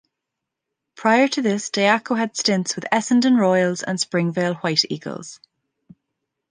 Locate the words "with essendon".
2.75-3.37